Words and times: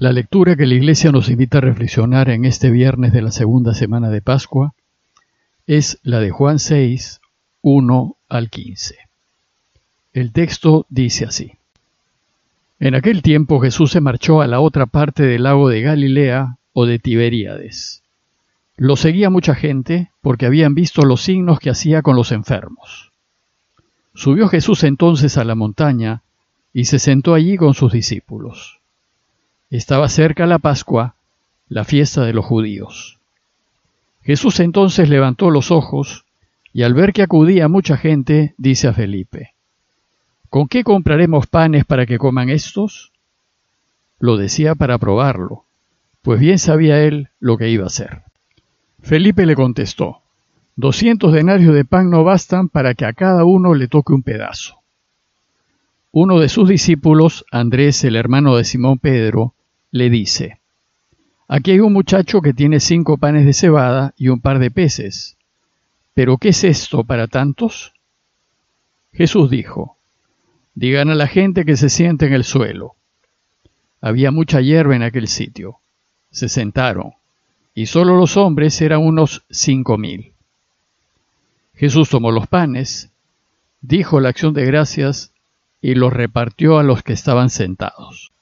La 0.00 0.12
lectura 0.12 0.54
que 0.54 0.64
la 0.64 0.74
Iglesia 0.74 1.10
nos 1.10 1.28
invita 1.28 1.58
a 1.58 1.60
reflexionar 1.60 2.30
en 2.30 2.44
este 2.44 2.70
viernes 2.70 3.12
de 3.12 3.20
la 3.20 3.32
segunda 3.32 3.74
semana 3.74 4.10
de 4.10 4.22
Pascua 4.22 4.72
es 5.66 5.98
la 6.04 6.20
de 6.20 6.30
Juan 6.30 6.60
6, 6.60 7.20
1 7.62 8.16
al 8.28 8.48
15. 8.48 8.94
El 10.12 10.30
texto 10.30 10.86
dice 10.88 11.24
así. 11.24 11.54
En 12.78 12.94
aquel 12.94 13.22
tiempo 13.22 13.58
Jesús 13.58 13.90
se 13.90 14.00
marchó 14.00 14.40
a 14.40 14.46
la 14.46 14.60
otra 14.60 14.86
parte 14.86 15.24
del 15.24 15.42
lago 15.42 15.68
de 15.68 15.80
Galilea 15.80 16.58
o 16.74 16.86
de 16.86 17.00
Tiberíades. 17.00 18.04
Lo 18.76 18.94
seguía 18.94 19.30
mucha 19.30 19.56
gente 19.56 20.12
porque 20.20 20.46
habían 20.46 20.76
visto 20.76 21.02
los 21.02 21.22
signos 21.22 21.58
que 21.58 21.70
hacía 21.70 22.02
con 22.02 22.14
los 22.14 22.30
enfermos. 22.30 23.10
Subió 24.14 24.46
Jesús 24.46 24.84
entonces 24.84 25.36
a 25.38 25.42
la 25.42 25.56
montaña 25.56 26.22
y 26.72 26.84
se 26.84 27.00
sentó 27.00 27.34
allí 27.34 27.56
con 27.56 27.74
sus 27.74 27.90
discípulos. 27.90 28.77
Estaba 29.70 30.08
cerca 30.08 30.46
la 30.46 30.58
Pascua, 30.58 31.14
la 31.68 31.84
fiesta 31.84 32.24
de 32.24 32.32
los 32.32 32.46
judíos. 32.46 33.18
Jesús 34.22 34.60
entonces 34.60 35.10
levantó 35.10 35.50
los 35.50 35.70
ojos 35.70 36.24
y 36.72 36.84
al 36.84 36.94
ver 36.94 37.12
que 37.12 37.22
acudía 37.22 37.68
mucha 37.68 37.98
gente, 37.98 38.54
dice 38.56 38.88
a 38.88 38.94
Felipe, 38.94 39.52
¿Con 40.48 40.68
qué 40.68 40.84
compraremos 40.84 41.46
panes 41.46 41.84
para 41.84 42.06
que 42.06 42.16
coman 42.16 42.48
estos? 42.48 43.12
Lo 44.18 44.38
decía 44.38 44.74
para 44.74 44.96
probarlo, 44.96 45.64
pues 46.22 46.40
bien 46.40 46.58
sabía 46.58 47.02
él 47.02 47.28
lo 47.38 47.58
que 47.58 47.68
iba 47.68 47.84
a 47.84 47.88
hacer. 47.88 48.22
Felipe 49.02 49.44
le 49.44 49.54
contestó, 49.54 50.22
Doscientos 50.76 51.32
denarios 51.32 51.74
de 51.74 51.84
pan 51.84 52.08
no 52.08 52.24
bastan 52.24 52.70
para 52.70 52.94
que 52.94 53.04
a 53.04 53.12
cada 53.12 53.44
uno 53.44 53.74
le 53.74 53.88
toque 53.88 54.14
un 54.14 54.22
pedazo. 54.22 54.76
Uno 56.10 56.38
de 56.38 56.48
sus 56.48 56.68
discípulos, 56.68 57.44
Andrés, 57.50 58.02
el 58.04 58.16
hermano 58.16 58.56
de 58.56 58.64
Simón 58.64 58.98
Pedro, 58.98 59.54
le 59.90 60.10
dice, 60.10 60.60
Aquí 61.50 61.70
hay 61.70 61.80
un 61.80 61.94
muchacho 61.94 62.42
que 62.42 62.52
tiene 62.52 62.78
cinco 62.78 63.16
panes 63.16 63.46
de 63.46 63.54
cebada 63.54 64.12
y 64.18 64.28
un 64.28 64.40
par 64.40 64.58
de 64.58 64.70
peces. 64.70 65.38
¿Pero 66.12 66.36
qué 66.36 66.50
es 66.50 66.62
esto 66.62 67.04
para 67.04 67.26
tantos? 67.26 67.94
Jesús 69.14 69.48
dijo, 69.48 69.96
Digan 70.74 71.08
a 71.08 71.14
la 71.14 71.26
gente 71.26 71.64
que 71.64 71.76
se 71.76 71.88
siente 71.88 72.26
en 72.26 72.34
el 72.34 72.44
suelo. 72.44 72.96
Había 74.02 74.30
mucha 74.30 74.60
hierba 74.60 74.94
en 74.94 75.02
aquel 75.02 75.26
sitio. 75.26 75.78
Se 76.30 76.50
sentaron, 76.50 77.14
y 77.74 77.86
solo 77.86 78.16
los 78.16 78.36
hombres 78.36 78.80
eran 78.82 79.00
unos 79.00 79.42
cinco 79.48 79.96
mil. 79.96 80.34
Jesús 81.74 82.10
tomó 82.10 82.30
los 82.30 82.46
panes, 82.46 83.10
dijo 83.80 84.20
la 84.20 84.28
acción 84.28 84.52
de 84.52 84.66
gracias 84.66 85.32
y 85.80 85.94
los 85.94 86.12
repartió 86.12 86.78
a 86.78 86.82
los 86.82 87.02
que 87.02 87.14
estaban 87.14 87.48
sentados 87.48 88.32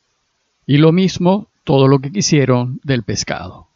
y 0.67 0.78
lo 0.78 0.92
mismo 0.92 1.48
todo 1.64 1.89
lo 1.89 2.00
que 2.00 2.12
quisieron 2.12 2.81
del 2.83 3.03
pescado. 3.03 3.69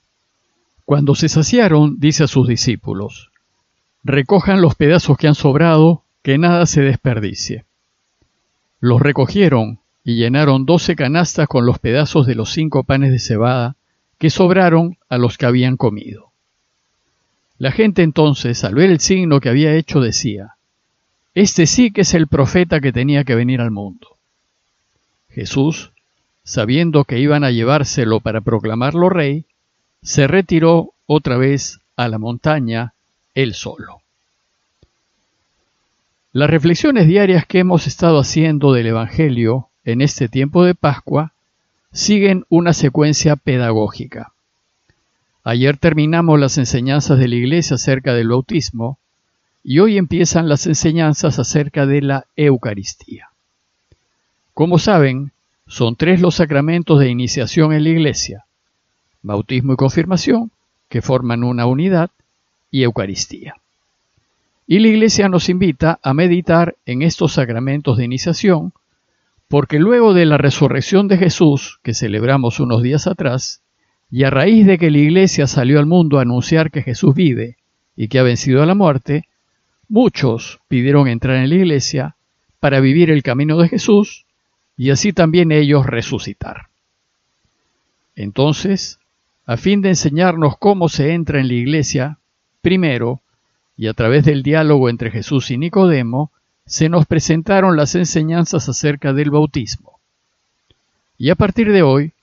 Cuando 0.85 1.15
se 1.15 1.29
saciaron, 1.29 2.01
dice 2.01 2.25
a 2.25 2.29
sus 2.29 2.49
discípulos, 2.49 3.31
recojan 4.03 4.61
los 4.61 4.75
pedazos 4.75 5.17
que 5.17 5.29
han 5.29 5.35
sobrado, 5.35 6.03
que 6.23 6.37
nada 6.37 6.67
se 6.67 6.83
desperdicie. 6.83 7.65
Los 8.81 9.01
recogieron 9.01 9.79
y 10.05 10.17
llenaron 10.17 10.67
doce 10.67 10.97
canastas 10.97 11.47
con 11.47 11.67
los 11.67 11.79
pedazos 11.79 12.27
de 12.27 12.35
los 12.35 12.51
cinco 12.51 12.85
panes 12.85 13.13
de 13.13 13.19
cebada 13.19 13.77
que 14.19 14.31
sobraron 14.31 14.99
a 15.09 15.19
los 15.19 15.39
que 15.39 15.47
habían 15.47 15.77
comido. 15.77 16.31
La 17.59 17.73
gente 17.73 18.03
entonces, 18.03 18.65
al 18.65 18.75
ver 18.75 18.91
el 18.91 19.01
signo 19.01 19.41
que 19.41 19.51
había 19.51 19.75
hecho, 19.75 20.01
decía, 20.01 20.57
Este 21.35 21.67
sí 21.67 21.91
que 21.91 22.01
es 22.01 22.15
el 22.15 22.27
profeta 22.27 22.81
que 22.81 22.93
tenía 22.93 23.25
que 23.25 23.35
venir 23.35 23.61
al 23.61 23.71
mundo. 23.71 24.17
Jesús, 25.29 25.93
sabiendo 26.51 27.05
que 27.05 27.21
iban 27.21 27.45
a 27.45 27.53
llevárselo 27.53 28.19
para 28.19 28.41
proclamarlo 28.41 29.09
rey, 29.09 29.45
se 30.03 30.27
retiró 30.27 30.95
otra 31.07 31.37
vez 31.37 31.79
a 31.95 32.09
la 32.09 32.19
montaña 32.19 32.93
él 33.35 33.55
solo. 33.55 34.01
Las 36.33 36.51
reflexiones 36.51 37.07
diarias 37.07 37.47
que 37.47 37.61
hemos 37.61 37.87
estado 37.87 38.19
haciendo 38.19 38.73
del 38.73 38.89
Evangelio 38.89 39.69
en 39.85 40.01
este 40.01 40.29
tiempo 40.29 40.65
de 40.65 40.75
Pascua 40.75 41.35
siguen 41.93 42.45
una 42.49 42.73
secuencia 42.73 43.37
pedagógica. 43.37 44.33
Ayer 45.45 45.77
terminamos 45.77 46.41
las 46.41 46.59
enseñanzas 46.59 47.21
de 47.21 47.29
la 47.29 47.37
Iglesia 47.37 47.77
acerca 47.77 48.13
del 48.13 48.27
bautismo 48.27 48.99
y 49.63 49.79
hoy 49.79 49.99
empiezan 49.99 50.49
las 50.49 50.67
enseñanzas 50.67 51.39
acerca 51.39 51.87
de 51.87 52.03
la 52.03 52.27
Eucaristía. 52.35 53.29
Como 54.53 54.81
saben, 54.81 55.31
son 55.71 55.95
tres 55.95 56.21
los 56.21 56.35
sacramentos 56.35 56.99
de 56.99 57.09
iniciación 57.09 57.73
en 57.73 57.85
la 57.85 57.91
Iglesia, 57.91 58.45
bautismo 59.23 59.75
y 59.75 59.77
confirmación, 59.77 60.51
que 60.89 61.01
forman 61.01 61.45
una 61.45 61.65
unidad, 61.67 62.11
y 62.73 62.83
Eucaristía. 62.83 63.55
Y 64.67 64.81
la 64.81 64.89
Iglesia 64.89 65.29
nos 65.29 65.49
invita 65.49 66.01
a 66.03 66.13
meditar 66.13 66.77
en 66.87 67.03
estos 67.03 67.35
sacramentos 67.35 67.97
de 67.97 68.05
iniciación, 68.05 68.73
porque 69.47 69.79
luego 69.79 70.13
de 70.13 70.27
la 70.27 70.39
resurrección 70.39 71.07
de 71.07 71.19
Jesús, 71.19 71.79
que 71.85 71.95
celebramos 71.95 72.59
unos 72.59 72.83
días 72.83 73.07
atrás, 73.07 73.63
y 74.11 74.25
a 74.25 74.31
raíz 74.31 74.67
de 74.67 74.77
que 74.77 74.91
la 74.91 74.99
Iglesia 74.99 75.47
salió 75.47 75.79
al 75.79 75.87
mundo 75.87 76.19
a 76.19 76.23
anunciar 76.23 76.73
que 76.73 76.83
Jesús 76.83 77.15
vive 77.15 77.59
y 77.95 78.09
que 78.09 78.19
ha 78.19 78.25
vencido 78.25 78.61
a 78.61 78.67
la 78.67 78.75
muerte, 78.75 79.29
muchos 79.89 80.59
pidieron 80.67 81.07
entrar 81.07 81.37
en 81.37 81.49
la 81.49 81.55
Iglesia 81.55 82.17
para 82.59 82.81
vivir 82.81 83.09
el 83.09 83.23
camino 83.23 83.57
de 83.59 83.69
Jesús 83.69 84.27
y 84.81 84.89
así 84.89 85.13
también 85.13 85.53
ellos 85.53 85.85
resucitar. 85.85 86.69
Entonces, 88.17 88.99
a 89.45 89.59
fin 89.59 89.83
de 89.83 89.91
enseñarnos 89.91 90.57
cómo 90.57 90.89
se 90.89 91.13
entra 91.13 91.39
en 91.39 91.49
la 91.49 91.53
iglesia, 91.53 92.19
primero, 92.63 93.21
y 93.77 93.89
a 93.89 93.93
través 93.93 94.25
del 94.25 94.43
diálogo 94.43 94.89
entre 94.89 95.11
Jesús 95.11 95.51
y 95.51 95.59
Nicodemo, 95.59 96.33
se 96.65 96.89
nos 96.89 97.05
presentaron 97.05 97.77
las 97.77 97.95
enseñanzas 97.95 98.71
acerca 98.71 99.13
del 99.13 99.31
bautismo. 99.31 100.01
Y 101.19 101.29
a 101.29 101.35
partir 101.35 101.71
de 101.73 101.83
hoy, 101.83 102.15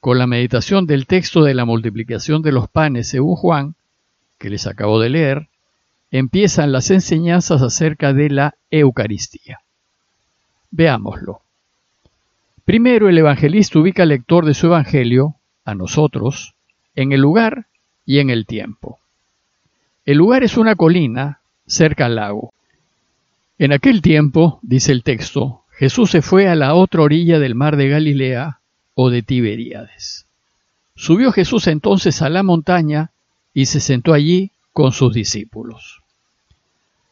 con 0.00 0.18
la 0.18 0.26
meditación 0.26 0.88
del 0.88 1.06
texto 1.06 1.44
de 1.44 1.54
la 1.54 1.64
multiplicación 1.64 2.42
de 2.42 2.50
los 2.50 2.68
panes 2.68 3.06
según 3.06 3.36
Juan, 3.36 3.76
que 4.38 4.50
les 4.50 4.66
acabo 4.66 4.98
de 4.98 5.10
leer, 5.10 5.46
empiezan 6.10 6.72
las 6.72 6.90
enseñanzas 6.90 7.62
acerca 7.62 8.12
de 8.12 8.30
la 8.30 8.56
Eucaristía. 8.72 9.60
Veámoslo. 10.72 11.43
Primero 12.64 13.10
el 13.10 13.18
evangelista 13.18 13.78
ubica 13.78 14.04
al 14.04 14.08
lector 14.08 14.46
de 14.46 14.54
su 14.54 14.66
evangelio, 14.66 15.36
a 15.66 15.74
nosotros, 15.74 16.54
en 16.94 17.12
el 17.12 17.20
lugar 17.20 17.66
y 18.06 18.20
en 18.20 18.30
el 18.30 18.46
tiempo. 18.46 19.00
El 20.06 20.16
lugar 20.18 20.44
es 20.44 20.56
una 20.56 20.74
colina 20.74 21.40
cerca 21.66 22.06
al 22.06 22.16
lago. 22.16 22.54
En 23.58 23.72
aquel 23.72 24.00
tiempo, 24.00 24.60
dice 24.62 24.92
el 24.92 25.02
texto, 25.02 25.62
Jesús 25.72 26.10
se 26.10 26.22
fue 26.22 26.48
a 26.48 26.54
la 26.54 26.74
otra 26.74 27.02
orilla 27.02 27.38
del 27.38 27.54
mar 27.54 27.76
de 27.76 27.88
Galilea 27.88 28.60
o 28.94 29.10
de 29.10 29.22
Tiberíades. 29.22 30.26
Subió 30.94 31.32
Jesús 31.32 31.66
entonces 31.66 32.22
a 32.22 32.30
la 32.30 32.42
montaña 32.42 33.10
y 33.52 33.66
se 33.66 33.80
sentó 33.80 34.14
allí 34.14 34.52
con 34.72 34.92
sus 34.92 35.12
discípulos. 35.12 36.00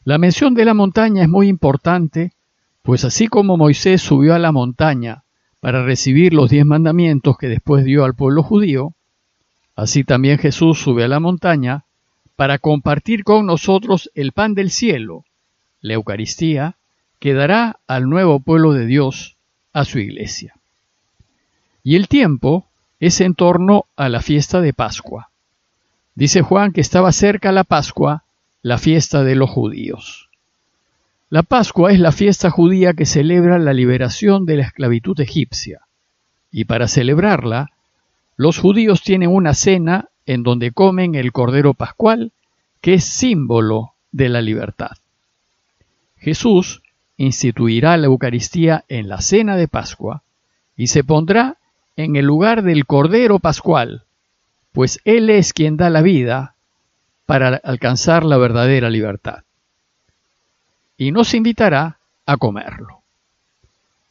La 0.04 0.16
mención 0.16 0.54
de 0.54 0.64
la 0.64 0.74
montaña 0.74 1.22
es 1.22 1.28
muy 1.28 1.48
importante, 1.48 2.32
pues 2.82 3.04
así 3.04 3.28
como 3.28 3.56
Moisés 3.56 4.00
subió 4.00 4.34
a 4.34 4.38
la 4.38 4.50
montaña 4.50 5.24
para 5.62 5.84
recibir 5.84 6.34
los 6.34 6.50
diez 6.50 6.66
mandamientos 6.66 7.38
que 7.38 7.46
después 7.46 7.84
dio 7.84 8.04
al 8.04 8.16
pueblo 8.16 8.42
judío, 8.42 8.94
así 9.76 10.02
también 10.02 10.38
Jesús 10.38 10.80
sube 10.80 11.04
a 11.04 11.08
la 11.08 11.20
montaña 11.20 11.84
para 12.34 12.58
compartir 12.58 13.22
con 13.22 13.46
nosotros 13.46 14.10
el 14.16 14.32
pan 14.32 14.54
del 14.54 14.72
cielo, 14.72 15.24
la 15.80 15.94
Eucaristía, 15.94 16.78
que 17.20 17.32
dará 17.32 17.78
al 17.86 18.10
nuevo 18.10 18.40
pueblo 18.40 18.72
de 18.72 18.86
Dios, 18.86 19.36
a 19.72 19.84
su 19.84 20.00
iglesia. 20.00 20.56
Y 21.84 21.94
el 21.94 22.08
tiempo 22.08 22.66
es 22.98 23.20
en 23.20 23.36
torno 23.36 23.86
a 23.94 24.08
la 24.08 24.20
fiesta 24.20 24.62
de 24.62 24.72
Pascua. 24.72 25.30
Dice 26.16 26.42
Juan 26.42 26.72
que 26.72 26.80
estaba 26.80 27.12
cerca 27.12 27.52
la 27.52 27.62
Pascua, 27.62 28.24
la 28.62 28.78
fiesta 28.78 29.22
de 29.22 29.36
los 29.36 29.48
judíos. 29.48 30.28
La 31.32 31.42
Pascua 31.42 31.92
es 31.92 31.98
la 31.98 32.12
fiesta 32.12 32.50
judía 32.50 32.92
que 32.92 33.06
celebra 33.06 33.58
la 33.58 33.72
liberación 33.72 34.44
de 34.44 34.56
la 34.56 34.64
esclavitud 34.64 35.18
egipcia, 35.18 35.80
y 36.50 36.66
para 36.66 36.88
celebrarla, 36.88 37.70
los 38.36 38.58
judíos 38.58 39.00
tienen 39.00 39.30
una 39.30 39.54
cena 39.54 40.10
en 40.26 40.42
donde 40.42 40.72
comen 40.72 41.14
el 41.14 41.32
cordero 41.32 41.72
pascual, 41.72 42.32
que 42.82 42.92
es 42.92 43.04
símbolo 43.04 43.94
de 44.10 44.28
la 44.28 44.42
libertad. 44.42 44.90
Jesús 46.18 46.82
instituirá 47.16 47.96
la 47.96 48.08
Eucaristía 48.08 48.84
en 48.88 49.08
la 49.08 49.22
cena 49.22 49.56
de 49.56 49.68
Pascua 49.68 50.24
y 50.76 50.88
se 50.88 51.02
pondrá 51.02 51.56
en 51.96 52.16
el 52.16 52.26
lugar 52.26 52.62
del 52.62 52.84
cordero 52.84 53.38
pascual, 53.38 54.04
pues 54.70 55.00
Él 55.06 55.30
es 55.30 55.54
quien 55.54 55.78
da 55.78 55.88
la 55.88 56.02
vida 56.02 56.56
para 57.24 57.58
alcanzar 57.64 58.22
la 58.22 58.36
verdadera 58.36 58.90
libertad 58.90 59.44
y 60.96 61.12
nos 61.12 61.34
invitará 61.34 61.98
a 62.26 62.36
comerlo. 62.36 63.02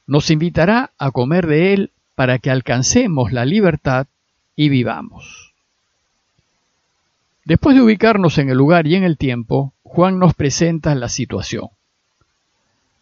Nos 0.08 0.30
invitará 0.30 0.92
a 0.98 1.12
comer 1.12 1.48
de 1.48 1.74
él 1.74 1.92
para 2.16 2.40
que 2.40 2.52
alcancemos 2.52 3.32
la 3.32 3.46
libertad 3.46 4.08
y 4.56 4.70
vivamos. 4.70 5.54
Después 7.46 7.76
de 7.76 7.82
ubicarnos 7.82 8.38
en 8.38 8.50
el 8.50 8.58
lugar 8.58 8.88
y 8.88 8.96
en 8.96 9.04
el 9.04 9.18
tiempo, 9.18 9.74
Juan 9.84 10.20
nos 10.20 10.34
presenta 10.34 10.94
la 10.96 11.10
situación. 11.10 11.70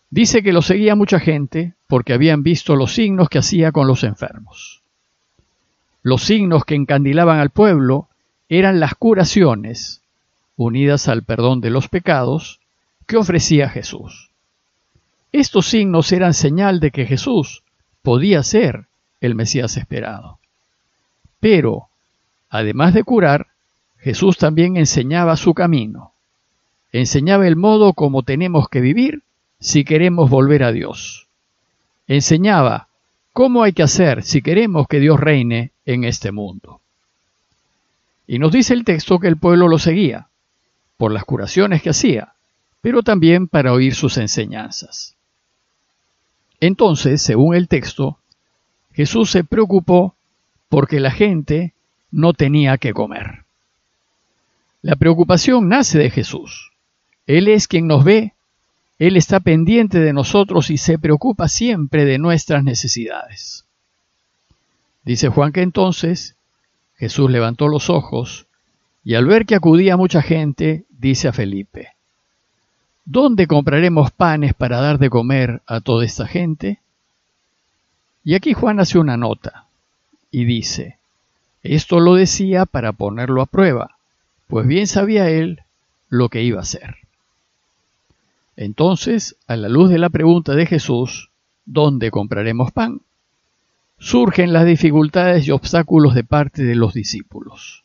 Dice 0.09 0.41
que 0.41 0.53
lo 0.53 0.61
seguía 0.61 0.95
mucha 0.95 1.19
gente 1.19 1.73
porque 1.87 2.13
habían 2.13 2.41
visto 2.41 2.75
los 2.75 2.93
signos 2.93 3.29
que 3.29 3.39
hacía 3.39 3.71
con 3.71 3.87
los 3.87 4.03
enfermos. 4.03 4.81
Los 6.01 6.23
signos 6.23 6.63
que 6.65 6.75
encandilaban 6.75 7.39
al 7.39 7.49
pueblo 7.49 8.07
eran 8.47 8.79
las 8.79 8.95
curaciones, 8.95 10.01
unidas 10.55 11.07
al 11.07 11.23
perdón 11.23 11.61
de 11.61 11.69
los 11.69 11.87
pecados, 11.89 12.58
que 13.09 13.17
ofrecía 13.17 13.69
Jesús. 13.69 14.29
Estos 15.31 15.67
signos 15.67 16.11
eran 16.11 16.35
señal 16.35 16.79
de 16.79 16.91
que 16.91 17.07
Jesús 17.07 17.63
podía 18.03 18.43
ser 18.43 18.85
el 19.19 19.33
Mesías 19.33 19.77
esperado. 19.77 20.37
Pero, 21.39 21.87
además 22.51 22.93
de 22.93 23.03
curar, 23.03 23.47
Jesús 23.97 24.37
también 24.37 24.77
enseñaba 24.77 25.37
su 25.37 25.55
camino, 25.55 26.13
enseñaba 26.91 27.47
el 27.47 27.55
modo 27.55 27.93
como 27.93 28.21
tenemos 28.21 28.69
que 28.69 28.79
vivir 28.79 29.23
si 29.59 29.85
queremos 29.85 30.29
volver 30.29 30.63
a 30.63 30.71
Dios. 30.71 31.25
Enseñaba 32.07 32.89
cómo 33.33 33.63
hay 33.63 33.73
que 33.73 33.83
hacer 33.83 34.21
si 34.21 34.43
queremos 34.43 34.87
que 34.87 34.99
Dios 34.99 35.19
reine 35.19 35.71
en 35.83 36.03
este 36.03 36.31
mundo. 36.31 36.79
Y 38.27 38.37
nos 38.37 38.51
dice 38.51 38.75
el 38.75 38.83
texto 38.83 39.17
que 39.17 39.27
el 39.27 39.37
pueblo 39.37 39.67
lo 39.67 39.79
seguía, 39.79 40.27
por 40.95 41.11
las 41.11 41.25
curaciones 41.25 41.81
que 41.81 41.89
hacía, 41.89 42.33
pero 42.81 43.03
también 43.03 43.47
para 43.47 43.73
oír 43.73 43.95
sus 43.95 44.17
enseñanzas. 44.17 45.15
Entonces, 46.59 47.21
según 47.21 47.55
el 47.55 47.67
texto, 47.67 48.19
Jesús 48.93 49.31
se 49.31 49.43
preocupó 49.43 50.15
porque 50.67 50.99
la 50.99 51.11
gente 51.11 51.73
no 52.11 52.33
tenía 52.33 52.77
que 52.77 52.93
comer. 52.93 53.45
La 54.81 54.95
preocupación 54.95 55.69
nace 55.69 55.99
de 55.99 56.09
Jesús. 56.09 56.71
Él 57.25 57.47
es 57.47 57.67
quien 57.67 57.87
nos 57.87 58.03
ve 58.03 58.33
él 58.99 59.15
está 59.15 59.39
pendiente 59.39 59.99
de 59.99 60.11
nosotros 60.11 60.69
y 60.69 60.77
se 60.77 60.99
preocupa 60.99 61.47
siempre 61.47 62.03
de 62.03 62.17
nuestras 62.17 62.65
necesidades. 62.65 63.65
Dice 65.05 65.29
Juan 65.29 65.53
que 65.53 65.61
entonces 65.61 66.35
Jesús 66.97 67.31
levantó 67.31 67.69
los 67.69 67.89
ojos 67.89 68.47
y 69.05 69.15
al 69.15 69.25
ver 69.25 69.45
que 69.45 69.55
acudía 69.55 69.95
mucha 69.95 70.21
gente, 70.21 70.83
dice 70.89 71.29
a 71.29 71.33
Felipe, 71.33 71.93
¿Dónde 73.11 73.47
compraremos 73.47 74.11
panes 74.11 74.53
para 74.53 74.79
dar 74.81 74.99
de 74.99 75.09
comer 75.09 75.63
a 75.65 75.81
toda 75.81 76.05
esta 76.05 76.27
gente? 76.27 76.77
Y 78.23 78.35
aquí 78.35 78.53
Juan 78.53 78.79
hace 78.79 78.99
una 78.99 79.17
nota 79.17 79.65
y 80.29 80.45
dice, 80.45 80.99
esto 81.63 81.99
lo 82.01 82.13
decía 82.13 82.67
para 82.67 82.91
ponerlo 82.91 83.41
a 83.41 83.47
prueba, 83.47 83.95
pues 84.45 84.67
bien 84.67 84.85
sabía 84.85 85.27
él 85.27 85.63
lo 86.09 86.29
que 86.29 86.43
iba 86.43 86.59
a 86.59 86.61
hacer. 86.61 86.97
Entonces, 88.55 89.37
a 89.47 89.55
la 89.55 89.69
luz 89.69 89.89
de 89.89 89.97
la 89.97 90.09
pregunta 90.09 90.53
de 90.53 90.67
Jesús, 90.67 91.31
¿dónde 91.65 92.11
compraremos 92.11 92.71
pan? 92.71 93.01
Surgen 93.97 94.53
las 94.53 94.67
dificultades 94.67 95.47
y 95.47 95.51
obstáculos 95.51 96.13
de 96.13 96.25
parte 96.25 96.61
de 96.61 96.75
los 96.75 96.93
discípulos. 96.93 97.83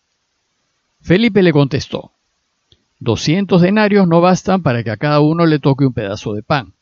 Felipe 1.00 1.42
le 1.42 1.54
contestó, 1.54 2.12
doscientos 3.04 3.62
denarios 3.62 4.08
no 4.08 4.20
bastan 4.20 4.62
para 4.62 4.82
que 4.82 4.90
a 4.90 4.96
cada 4.96 5.20
uno 5.20 5.46
le 5.46 5.58
toque 5.60 5.86
un 5.86 5.92
pedazo 5.92 6.34
de 6.34 6.42
pan. 6.42 6.72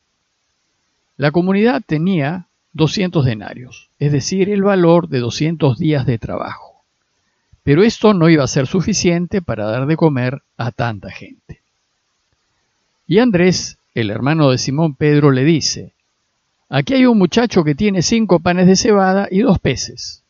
La 1.16 1.30
comunidad 1.30 1.82
tenía 1.84 2.46
doscientos 2.72 3.26
denarios, 3.26 3.90
es 3.98 4.12
decir, 4.12 4.48
el 4.48 4.62
valor 4.62 5.08
de 5.08 5.19
doscientos 5.19 5.78
días 5.78 6.06
de 6.06 6.19
trabajo. 6.19 6.82
Pero 7.62 7.82
esto 7.82 8.14
no 8.14 8.28
iba 8.28 8.44
a 8.44 8.48
ser 8.48 8.66
suficiente 8.66 9.42
para 9.42 9.66
dar 9.66 9.86
de 9.86 9.96
comer 9.96 10.42
a 10.56 10.70
tanta 10.70 11.10
gente. 11.10 11.60
Y 13.06 13.18
Andrés 13.18 13.76
el 13.94 14.10
hermano 14.10 14.50
de 14.50 14.58
Simón 14.58 14.94
Pedro 14.94 15.30
le 15.30 15.44
dice, 15.44 15.92
aquí 16.68 16.94
hay 16.94 17.04
un 17.04 17.18
muchacho 17.18 17.62
que 17.62 17.75
tiene 17.75 18.02
cinco 18.02 18.40
panes 18.40 18.66
de 18.66 18.76
cebada 18.76 19.28
y 19.30 19.40
dos 19.40 19.58
peces. 19.58 20.22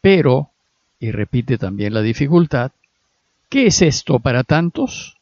Pero, 0.00 0.50
y 0.98 1.10
repite 1.10 1.58
también 1.58 1.92
la 1.92 2.00
dificultad, 2.00 2.72
¿qué 3.48 3.66
es 3.66 3.82
esto 3.82 4.18
para 4.18 4.44
tantos? 4.44 5.18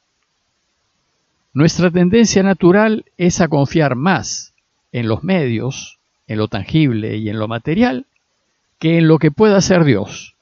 Nuestra 1.52 1.90
tendencia 1.90 2.42
natural 2.42 3.04
es 3.16 3.40
a 3.40 3.48
confiar 3.48 3.96
más 3.96 4.54
en 4.92 5.08
los 5.08 5.24
medios, 5.24 5.98
en 6.28 6.38
lo 6.38 6.46
tangible 6.46 7.16
y 7.16 7.28
en 7.28 7.38
lo 7.38 7.48
material, 7.48 8.06
que 8.78 8.98
en 8.98 9.08
lo 9.08 9.18
que 9.18 9.32
pueda 9.32 9.56
hacer 9.56 9.84
Dios. 9.84 10.36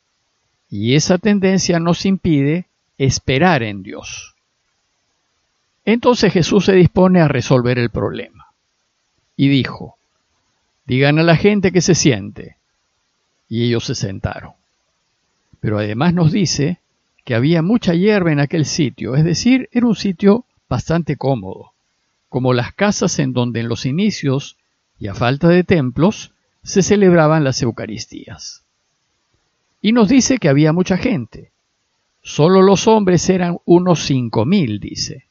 Y 0.68 0.96
esa 0.96 1.16
tendencia 1.16 1.80
nos 1.80 2.04
impide 2.04 2.66
esperar 2.98 3.62
en 3.62 3.82
Dios. 3.82 4.34
Entonces 5.86 6.32
Jesús 6.32 6.66
se 6.66 6.74
dispone 6.74 7.20
a 7.22 7.28
resolver 7.28 7.78
el 7.78 7.88
problema. 7.88 8.48
Y 9.34 9.48
dijo, 9.48 9.96
digan 10.84 11.18
a 11.18 11.22
la 11.22 11.36
gente 11.36 11.72
que 11.72 11.80
se 11.80 11.94
siente. 11.94 12.56
Y 13.48 13.64
ellos 13.64 13.86
se 13.86 13.94
sentaron. 13.94 14.52
Pero 15.60 15.78
además 15.78 16.12
nos 16.12 16.32
dice 16.32 16.80
que 17.24 17.34
había 17.34 17.62
mucha 17.62 17.94
hierba 17.94 18.30
en 18.30 18.40
aquel 18.40 18.66
sitio, 18.66 19.14
es 19.14 19.24
decir, 19.24 19.68
era 19.72 19.86
un 19.86 19.96
sitio 19.96 20.44
bastante 20.68 21.16
cómodo, 21.16 21.72
como 22.28 22.52
las 22.52 22.72
casas 22.72 23.18
en 23.18 23.32
donde 23.32 23.60
en 23.60 23.68
los 23.68 23.86
inicios, 23.86 24.56
y 24.98 25.08
a 25.08 25.14
falta 25.14 25.48
de 25.48 25.64
templos, 25.64 26.32
se 26.62 26.82
celebraban 26.82 27.44
las 27.44 27.62
Eucaristías. 27.62 28.64
Y 29.80 29.92
nos 29.92 30.08
dice 30.08 30.38
que 30.38 30.48
había 30.48 30.72
mucha 30.72 30.96
gente. 30.96 31.52
Solo 32.22 32.62
los 32.62 32.86
hombres 32.88 33.28
eran 33.30 33.58
unos 33.64 34.00
cinco 34.00 34.44
mil, 34.44 34.80
dice. 34.80 35.24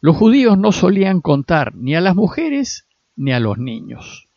Los 0.00 0.16
judíos 0.16 0.56
no 0.56 0.72
solían 0.72 1.20
contar 1.20 1.74
ni 1.74 1.94
a 1.94 2.00
las 2.00 2.16
mujeres 2.16 2.86
ni 3.16 3.32
a 3.32 3.40
los 3.40 3.58
niños. 3.58 4.28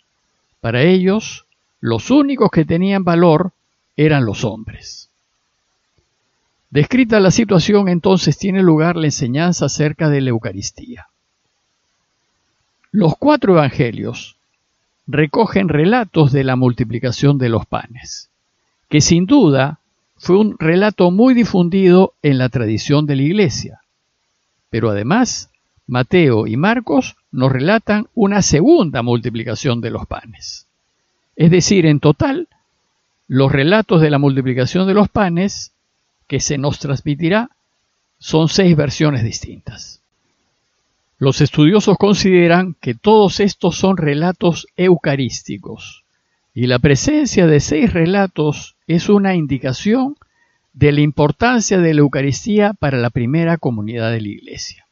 Para 0.59 0.81
ellos, 0.81 1.45
los 1.79 2.11
únicos 2.11 2.49
que 2.51 2.65
tenían 2.65 3.03
valor 3.03 3.53
eran 3.95 4.25
los 4.25 4.43
hombres. 4.43 5.02
Descrita 6.73 7.19
la 7.19 7.29
situación, 7.29 7.87
entonces 7.87 8.35
tiene 8.39 8.63
lugar 8.63 8.95
la 8.95 9.05
enseñanza 9.05 9.65
acerca 9.65 10.09
de 10.09 10.21
la 10.21 10.31
Eucaristía. 10.31 11.05
Los 12.89 13.15
cuatro 13.15 13.53
evangelios 13.53 14.37
recogen 15.05 15.69
relatos 15.69 16.31
de 16.31 16.43
la 16.43 16.55
multiplicación 16.55 17.37
de 17.37 17.49
los 17.49 17.67
panes, 17.67 18.31
que 18.89 19.01
sin 19.01 19.27
duda 19.27 19.81
fue 20.17 20.39
un 20.39 20.55
relato 20.57 21.11
muy 21.11 21.35
difundido 21.35 22.15
en 22.23 22.39
la 22.39 22.49
tradición 22.49 23.05
de 23.05 23.17
la 23.17 23.21
Iglesia, 23.21 23.81
pero 24.71 24.89
además 24.89 25.51
Mateo 25.85 26.47
y 26.47 26.57
Marcos 26.57 27.17
nos 27.31 27.51
relatan 27.51 28.07
una 28.15 28.41
segunda 28.41 29.03
multiplicación 29.03 29.79
de 29.79 29.91
los 29.91 30.07
panes. 30.07 30.65
Es 31.35 31.51
decir, 31.51 31.85
en 31.85 31.99
total, 31.99 32.47
los 33.27 33.51
relatos 33.51 34.01
de 34.01 34.09
la 34.09 34.17
multiplicación 34.17 34.87
de 34.87 34.95
los 34.95 35.07
panes 35.07 35.72
que 36.33 36.39
se 36.39 36.57
nos 36.57 36.79
transmitirá 36.79 37.51
son 38.17 38.49
seis 38.49 38.75
versiones 38.75 39.23
distintas. 39.23 40.01
Los 41.19 41.41
estudiosos 41.41 41.95
consideran 41.99 42.75
que 42.81 42.95
todos 42.95 43.39
estos 43.39 43.77
son 43.77 43.97
relatos 43.97 44.65
eucarísticos 44.75 46.03
y 46.55 46.65
la 46.65 46.79
presencia 46.79 47.45
de 47.45 47.59
seis 47.59 47.93
relatos 47.93 48.75
es 48.87 49.09
una 49.09 49.35
indicación 49.35 50.15
de 50.73 50.91
la 50.91 51.01
importancia 51.01 51.77
de 51.77 51.93
la 51.93 51.99
Eucaristía 51.99 52.73
para 52.73 52.97
la 52.97 53.11
primera 53.11 53.59
comunidad 53.59 54.09
de 54.09 54.21
la 54.21 54.29
Iglesia. 54.29 54.87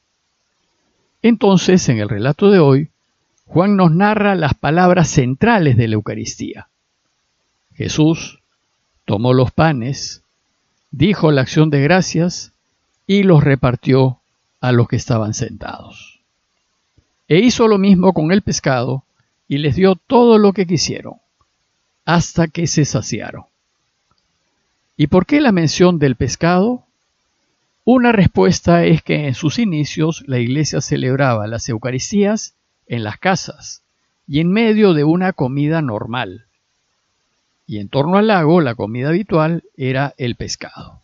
Entonces, 1.24 1.90
en 1.90 1.98
el 1.98 2.10
relato 2.10 2.52
de 2.52 2.60
hoy, 2.60 2.90
Juan 3.48 3.78
nos 3.78 3.92
narra 3.92 4.36
las 4.36 4.54
palabras 4.54 5.08
centrales 5.08 5.76
de 5.76 5.88
la 5.88 5.96
Eucaristía. 5.96 6.68
Jesús 7.74 8.44
tomó 9.06 9.34
los 9.34 9.50
panes, 9.50 10.21
dijo 10.92 11.32
la 11.32 11.42
acción 11.42 11.70
de 11.70 11.82
gracias 11.82 12.52
y 13.08 13.24
los 13.24 13.44
repartió 13.44 14.20
a 14.60 14.72
los 14.72 14.88
que 14.88 14.98
estaban 14.98 15.34
sentados. 15.34 16.20
E 17.28 17.40
hizo 17.40 17.68
lo 17.68 17.78
mismo 17.78 18.14
con 18.14 18.32
el 18.32 18.42
pescado 18.42 19.04
y 19.48 19.58
les 19.58 19.76
dio 19.76 19.96
todo 19.96 20.38
lo 20.38 20.54
que 20.54 20.68
quisieron, 20.68 21.16
hasta 22.06 22.48
que 22.48 22.68
se 22.68 22.86
saciaron. 22.86 23.46
¿Y 24.98 25.08
por 25.08 25.26
qué 25.26 25.42
la 25.42 25.52
mención 25.52 25.98
del 25.98 26.16
pescado? 26.16 26.84
Una 27.84 28.12
respuesta 28.12 28.86
es 28.86 29.02
que 29.02 29.28
en 29.28 29.34
sus 29.34 29.58
inicios 29.58 30.24
la 30.28 30.40
iglesia 30.40 30.82
celebraba 30.82 31.48
las 31.48 31.68
Eucaristías 31.70 32.54
en 32.86 33.04
las 33.04 33.18
casas 33.18 33.82
y 34.28 34.40
en 34.40 34.52
medio 34.52 34.94
de 34.94 35.04
una 35.04 35.34
comida 35.34 35.82
normal. 35.82 36.46
Y 37.72 37.80
en 37.80 37.88
torno 37.88 38.18
al 38.18 38.28
lago 38.28 38.60
la 38.60 38.76
comida 38.76 39.08
habitual 39.08 39.64
era 39.78 40.14
el 40.18 40.36
pescado. 40.36 41.00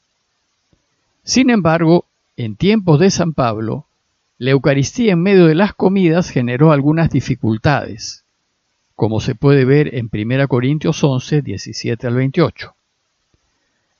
Sin 1.24 1.50
embargo, 1.50 2.04
en 2.36 2.58
tiempos 2.58 3.00
de 3.00 3.10
San 3.10 3.32
Pablo, 3.32 3.86
la 4.38 4.52
Eucaristía 4.52 5.14
en 5.14 5.22
medio 5.22 5.46
de 5.46 5.56
las 5.56 5.74
comidas 5.74 6.30
generó 6.30 6.74
algunas 6.74 7.10
dificultades, 7.10 8.26
como 8.98 9.22
se 9.22 9.34
puede 9.34 9.64
ver 9.64 9.96
en 9.96 10.10
1 10.12 10.50
Corintios 10.50 11.02
11, 11.02 11.42
17 11.42 12.06
al 12.06 12.16
28. 12.16 12.76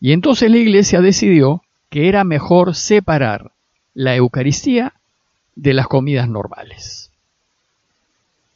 Y 0.02 0.12
entonces 0.12 0.52
la 0.52 0.58
iglesia 0.58 1.00
decidió 1.00 1.64
que 1.90 2.10
era 2.10 2.26
mejor 2.26 2.76
separar 2.76 3.54
la 3.94 4.14
Eucaristía 4.18 4.94
de 5.56 5.74
las 5.74 5.88
comidas 5.88 6.28
normales. 6.28 7.12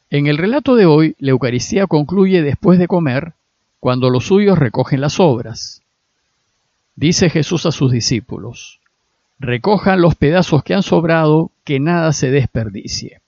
En 0.10 0.28
el 0.28 0.38
relato 0.38 0.76
de 0.76 0.86
hoy, 0.86 1.16
la 1.18 1.32
Eucaristía 1.32 1.88
concluye 1.88 2.42
después 2.42 2.78
de 2.78 2.90
comer, 2.90 3.36
cuando 3.82 4.12
los 4.12 4.28
suyos 4.28 4.60
recogen 4.60 5.02
las 5.02 5.20
obras. 5.20 5.82
Dice 6.96 7.32
Jesús 7.32 7.66
a 7.66 7.72
sus 7.72 7.92
discípulos, 7.92 8.80
recojan 9.40 10.02
los 10.02 10.14
pedazos 10.14 10.64
que 10.64 10.76
han 10.76 10.84
sobrado, 10.84 11.50
que 11.64 11.80
nada 11.80 12.14
se 12.14 12.30
desperdicie. 12.30 13.22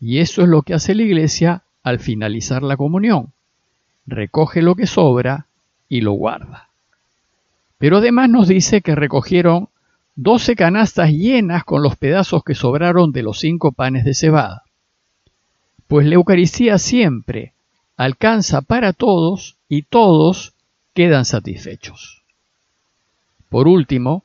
Y 0.00 0.18
eso 0.18 0.42
es 0.42 0.48
lo 0.48 0.62
que 0.62 0.74
hace 0.74 0.96
la 0.96 1.04
iglesia 1.04 1.62
al 1.84 2.00
finalizar 2.00 2.64
la 2.64 2.76
comunión. 2.76 3.32
Recoge 4.06 4.60
lo 4.60 4.74
que 4.74 4.88
sobra 4.88 5.46
y 5.88 6.00
lo 6.00 6.12
guarda. 6.14 6.68
Pero 7.78 7.98
además 7.98 8.28
nos 8.28 8.48
dice 8.48 8.80
que 8.80 8.96
recogieron 8.96 9.68
doce 10.16 10.56
canastas 10.56 11.10
llenas 11.12 11.62
con 11.62 11.84
los 11.84 11.94
pedazos 11.94 12.42
que 12.42 12.56
sobraron 12.56 13.12
de 13.12 13.22
los 13.22 13.38
cinco 13.38 13.70
panes 13.70 14.04
de 14.04 14.14
cebada. 14.14 14.64
Pues 15.86 16.08
la 16.08 16.16
Eucaristía 16.16 16.76
siempre 16.78 17.52
alcanza 18.00 18.62
para 18.62 18.94
todos 18.94 19.58
y 19.68 19.82
todos 19.82 20.54
quedan 20.94 21.26
satisfechos. 21.26 22.22
Por 23.50 23.68
último, 23.68 24.24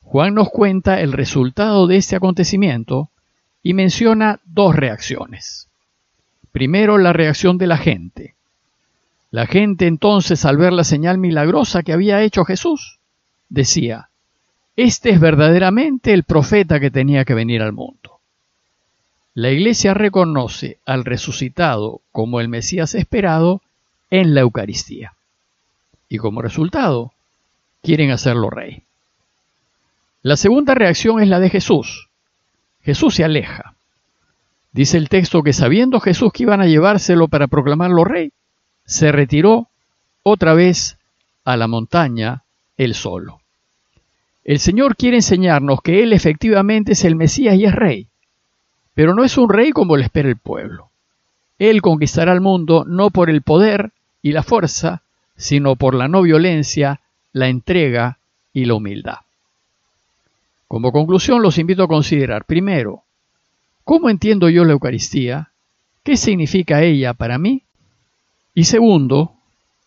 Juan 0.00 0.34
nos 0.34 0.48
cuenta 0.48 1.00
el 1.00 1.12
resultado 1.12 1.88
de 1.88 1.96
este 1.96 2.14
acontecimiento 2.14 3.10
y 3.64 3.74
menciona 3.74 4.38
dos 4.44 4.76
reacciones. 4.76 5.68
Primero, 6.52 6.98
la 6.98 7.12
reacción 7.12 7.58
de 7.58 7.66
la 7.66 7.78
gente. 7.78 8.36
La 9.32 9.48
gente 9.48 9.88
entonces, 9.88 10.44
al 10.44 10.56
ver 10.56 10.72
la 10.72 10.84
señal 10.84 11.18
milagrosa 11.18 11.82
que 11.82 11.92
había 11.92 12.22
hecho 12.22 12.44
Jesús, 12.44 13.00
decía, 13.48 14.08
este 14.76 15.10
es 15.10 15.18
verdaderamente 15.18 16.12
el 16.12 16.22
profeta 16.22 16.78
que 16.78 16.92
tenía 16.92 17.24
que 17.24 17.34
venir 17.34 17.60
al 17.60 17.72
mundo. 17.72 18.15
La 19.36 19.50
iglesia 19.50 19.92
reconoce 19.92 20.78
al 20.86 21.04
resucitado 21.04 22.00
como 22.10 22.40
el 22.40 22.48
Mesías 22.48 22.94
esperado 22.94 23.60
en 24.08 24.34
la 24.34 24.40
Eucaristía. 24.40 25.12
Y 26.08 26.16
como 26.16 26.40
resultado, 26.40 27.12
quieren 27.82 28.12
hacerlo 28.12 28.48
rey. 28.48 28.84
La 30.22 30.38
segunda 30.38 30.74
reacción 30.74 31.20
es 31.20 31.28
la 31.28 31.38
de 31.38 31.50
Jesús. 31.50 32.08
Jesús 32.80 33.16
se 33.16 33.24
aleja. 33.24 33.74
Dice 34.72 34.96
el 34.96 35.10
texto 35.10 35.42
que 35.42 35.52
sabiendo 35.52 36.00
Jesús 36.00 36.32
que 36.32 36.44
iban 36.44 36.62
a 36.62 36.66
llevárselo 36.66 37.28
para 37.28 37.46
proclamarlo 37.46 38.04
rey, 38.04 38.32
se 38.86 39.12
retiró 39.12 39.68
otra 40.22 40.54
vez 40.54 40.96
a 41.44 41.58
la 41.58 41.68
montaña 41.68 42.44
él 42.78 42.94
solo. 42.94 43.42
El 44.44 44.60
Señor 44.60 44.96
quiere 44.96 45.18
enseñarnos 45.18 45.82
que 45.82 46.02
Él 46.02 46.14
efectivamente 46.14 46.92
es 46.92 47.04
el 47.04 47.16
Mesías 47.16 47.56
y 47.56 47.66
es 47.66 47.74
rey, 47.74 48.08
pero 48.96 49.14
no 49.14 49.24
es 49.24 49.36
un 49.36 49.50
rey 49.50 49.72
como 49.72 49.98
le 49.98 50.04
espera 50.04 50.30
el 50.30 50.38
pueblo. 50.38 50.88
Él 51.58 51.82
conquistará 51.82 52.32
el 52.32 52.40
mundo 52.40 52.86
no 52.86 53.10
por 53.10 53.28
el 53.28 53.42
poder 53.42 53.92
y 54.22 54.32
la 54.32 54.42
fuerza, 54.42 55.02
sino 55.36 55.76
por 55.76 55.94
la 55.94 56.08
no 56.08 56.22
violencia, 56.22 57.02
la 57.34 57.48
entrega 57.48 58.18
y 58.54 58.64
la 58.64 58.72
humildad. 58.72 59.18
Como 60.66 60.92
conclusión 60.92 61.42
los 61.42 61.58
invito 61.58 61.82
a 61.82 61.88
considerar, 61.88 62.46
primero, 62.46 63.02
¿cómo 63.84 64.08
entiendo 64.08 64.48
yo 64.48 64.64
la 64.64 64.72
Eucaristía? 64.72 65.50
¿Qué 66.02 66.16
significa 66.16 66.82
ella 66.82 67.12
para 67.12 67.36
mí? 67.36 67.64
Y 68.54 68.64
segundo, 68.64 69.34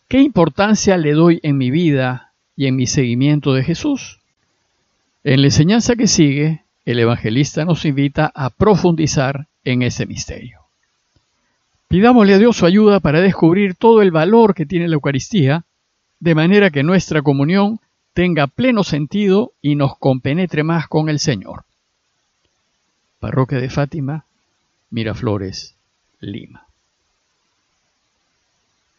¿qué 0.06 0.20
importancia 0.20 0.96
le 0.96 1.14
doy 1.14 1.40
en 1.42 1.58
mi 1.58 1.72
vida 1.72 2.32
y 2.54 2.66
en 2.66 2.76
mi 2.76 2.86
seguimiento 2.86 3.54
de 3.54 3.64
Jesús? 3.64 4.20
En 5.24 5.40
la 5.40 5.48
enseñanza 5.48 5.96
que 5.96 6.06
sigue, 6.06 6.62
el 6.84 6.98
evangelista 6.98 7.64
nos 7.64 7.84
invita 7.84 8.30
a 8.34 8.50
profundizar 8.50 9.46
en 9.64 9.82
ese 9.82 10.06
misterio. 10.06 10.60
Pidámosle 11.88 12.34
a 12.34 12.38
Dios 12.38 12.56
su 12.56 12.66
ayuda 12.66 13.00
para 13.00 13.20
descubrir 13.20 13.74
todo 13.74 14.00
el 14.02 14.10
valor 14.10 14.54
que 14.54 14.66
tiene 14.66 14.88
la 14.88 14.94
Eucaristía, 14.94 15.64
de 16.20 16.34
manera 16.34 16.70
que 16.70 16.82
nuestra 16.82 17.22
comunión 17.22 17.80
tenga 18.12 18.46
pleno 18.46 18.84
sentido 18.84 19.52
y 19.60 19.74
nos 19.74 19.96
compenetre 19.98 20.62
más 20.62 20.86
con 20.86 21.08
el 21.08 21.18
Señor. 21.18 21.64
Parroquia 23.18 23.58
de 23.58 23.70
Fátima, 23.70 24.24
Miraflores, 24.90 25.76
Lima. 26.20 26.69